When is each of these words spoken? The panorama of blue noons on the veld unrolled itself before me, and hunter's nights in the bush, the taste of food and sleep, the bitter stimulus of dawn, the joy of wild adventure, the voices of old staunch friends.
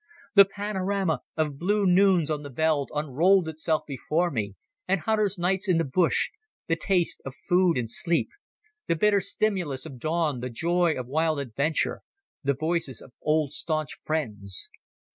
The 0.33 0.45
panorama 0.45 1.19
of 1.37 1.59
blue 1.59 1.85
noons 1.85 2.31
on 2.31 2.41
the 2.41 2.49
veld 2.49 2.89
unrolled 2.95 3.47
itself 3.47 3.83
before 3.85 4.31
me, 4.31 4.55
and 4.87 5.01
hunter's 5.01 5.37
nights 5.37 5.67
in 5.69 5.77
the 5.77 5.83
bush, 5.83 6.31
the 6.67 6.75
taste 6.75 7.21
of 7.23 7.35
food 7.47 7.77
and 7.77 7.87
sleep, 7.87 8.29
the 8.87 8.95
bitter 8.95 9.21
stimulus 9.21 9.85
of 9.85 9.99
dawn, 9.99 10.39
the 10.39 10.49
joy 10.49 10.95
of 10.95 11.05
wild 11.05 11.39
adventure, 11.39 12.01
the 12.43 12.55
voices 12.55 12.99
of 12.99 13.11
old 13.21 13.53
staunch 13.53 13.99
friends. 14.03 14.71